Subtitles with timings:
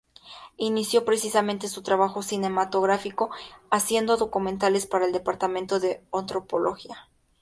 [0.57, 3.29] Inició precisamente su trabajo cinematográfico
[3.69, 7.07] haciendo documentales para el departamento de antropología.